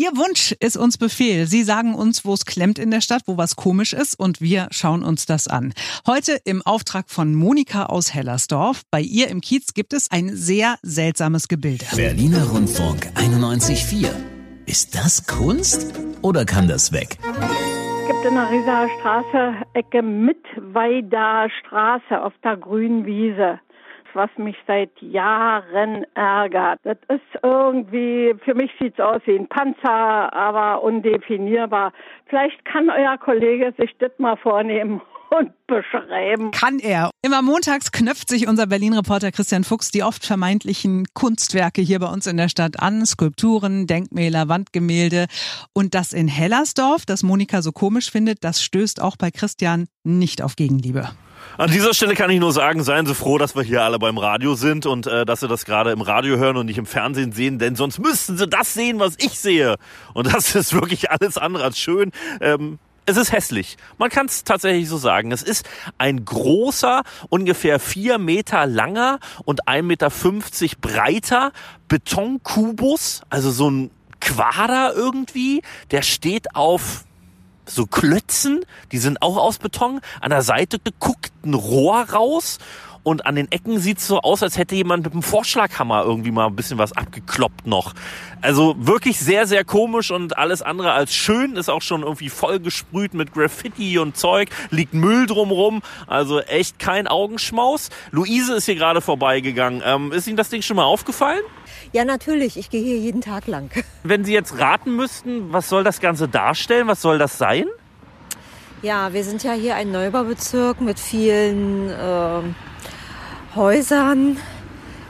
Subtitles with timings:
[0.00, 1.46] Ihr Wunsch ist uns Befehl.
[1.46, 4.68] Sie sagen uns, wo es klemmt in der Stadt, wo was komisch ist und wir
[4.70, 5.74] schauen uns das an.
[6.06, 8.80] Heute im Auftrag von Monika aus Hellersdorf.
[8.90, 11.84] Bei ihr im Kiez gibt es ein sehr seltsames Gebilde.
[11.94, 14.08] Berliner Rundfunk 91.4.
[14.64, 15.92] Ist das Kunst
[16.22, 17.18] oder kann das weg?
[17.20, 23.60] Es gibt in der Rieser Straße, Ecke Mittweider Straße auf der grünen Wiese
[24.14, 26.80] was mich seit Jahren ärgert.
[26.82, 31.92] Das ist irgendwie, für mich sieht's aus wie ein Panzer, aber undefinierbar.
[32.26, 36.50] Vielleicht kann euer Kollege sich das mal vornehmen und beschreiben.
[36.50, 37.10] Kann er.
[37.22, 42.26] Immer montags knöpft sich unser Berlin-Reporter Christian Fuchs die oft vermeintlichen Kunstwerke hier bei uns
[42.26, 43.06] in der Stadt an.
[43.06, 45.26] Skulpturen, Denkmäler, Wandgemälde.
[45.72, 50.42] Und das in Hellersdorf, das Monika so komisch findet, das stößt auch bei Christian nicht
[50.42, 51.10] auf Gegenliebe.
[51.56, 54.18] An dieser Stelle kann ich nur sagen, seien Sie froh, dass wir hier alle beim
[54.18, 57.32] Radio sind und äh, dass Sie das gerade im Radio hören und nicht im Fernsehen
[57.32, 59.76] sehen, denn sonst müssten Sie das sehen, was ich sehe.
[60.14, 62.12] Und das ist wirklich alles andere als schön.
[62.40, 62.78] Ähm,
[63.10, 63.76] es ist hässlich.
[63.98, 65.32] Man kann es tatsächlich so sagen.
[65.32, 70.10] Es ist ein großer, ungefähr vier Meter langer und 1,50 Meter
[70.80, 71.52] breiter
[71.88, 77.04] Betonkubus, also so ein Quader irgendwie, der steht auf
[77.66, 80.00] so Klötzen, die sind auch aus Beton.
[80.20, 82.58] An der Seite guckt ein Rohr raus
[83.02, 86.46] und an den Ecken sieht's so aus, als hätte jemand mit einem Vorschlaghammer irgendwie mal
[86.46, 87.94] ein bisschen was abgekloppt noch.
[88.42, 91.56] Also wirklich sehr, sehr komisch und alles andere als schön.
[91.56, 94.50] Ist auch schon irgendwie voll gesprüht mit Graffiti und Zeug.
[94.70, 95.82] Liegt Müll drumrum.
[96.06, 97.90] Also echt kein Augenschmaus.
[98.10, 99.82] Luise ist hier gerade vorbeigegangen.
[99.84, 101.42] Ähm, ist Ihnen das Ding schon mal aufgefallen?
[101.92, 102.56] Ja, natürlich.
[102.56, 103.70] Ich gehe hier jeden Tag lang.
[104.02, 106.86] Wenn Sie jetzt raten müssten, was soll das Ganze darstellen?
[106.86, 107.66] Was soll das sein?
[108.82, 112.40] Ja, wir sind ja hier ein Neubaubezirk mit vielen äh,
[113.54, 114.36] Häusern.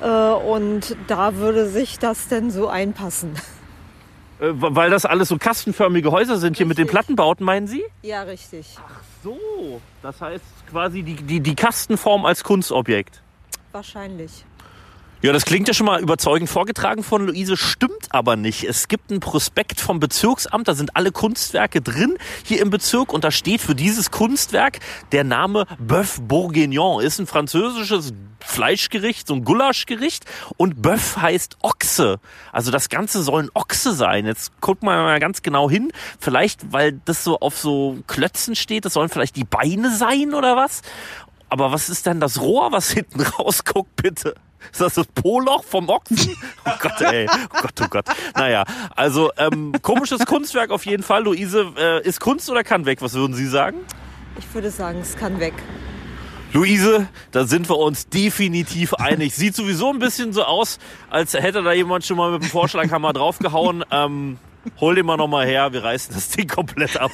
[0.00, 3.32] Äh, und da würde sich das denn so einpassen.
[4.40, 7.84] Äh, weil das alles so kastenförmige Häuser sind hier mit den Plattenbauten, meinen Sie?
[8.02, 8.76] Ja, richtig.
[8.86, 13.22] Ach so, das heißt quasi die, die, die Kastenform als Kunstobjekt.
[13.72, 14.44] Wahrscheinlich.
[15.22, 18.64] Ja, das klingt ja schon mal überzeugend vorgetragen von Luise, stimmt aber nicht.
[18.64, 23.24] Es gibt ein Prospekt vom Bezirksamt, da sind alle Kunstwerke drin hier im Bezirk und
[23.24, 24.78] da steht für dieses Kunstwerk
[25.12, 27.02] der Name Bœuf Bourguignon.
[27.02, 30.26] Ist ein französisches Fleischgericht, so ein Gulaschgericht
[30.58, 32.20] und Bœuf heißt Ochse.
[32.52, 34.26] Also das Ganze soll ein Ochse sein.
[34.26, 35.92] Jetzt guckt man mal ganz genau hin.
[36.20, 40.56] Vielleicht, weil das so auf so Klötzen steht, das sollen vielleicht die Beine sein oder
[40.56, 40.82] was?
[41.48, 44.34] Aber was ist denn das Rohr, was hinten rausguckt, bitte?
[44.72, 46.36] Ist das das Poloch vom Ochsen?
[46.64, 47.28] Oh Gott, ey.
[47.30, 48.04] Oh Gott, oh Gott.
[48.34, 51.24] Naja, also ähm, komisches Kunstwerk auf jeden Fall.
[51.24, 53.02] Luise, äh, ist Kunst oder kann weg?
[53.02, 53.78] Was würden Sie sagen?
[54.38, 55.54] Ich würde sagen, es kann weg.
[56.52, 59.34] Luise, da sind wir uns definitiv einig.
[59.34, 60.78] Sieht sowieso ein bisschen so aus,
[61.10, 63.84] als hätte da jemand schon mal mit dem Vorschlaghammer draufgehauen.
[63.90, 64.38] Ähm,
[64.80, 67.10] hol den mal nochmal her, wir reißen das Ding komplett ab.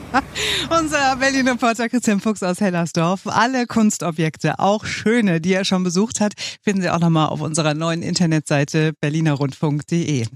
[0.80, 3.26] Unser Berliner Reporter Christian Fuchs aus Hellersdorf.
[3.26, 7.74] Alle Kunstobjekte, auch schöne, die er schon besucht hat, finden Sie auch nochmal auf unserer
[7.74, 10.28] neuen Internetseite berlinerrundfunk.de.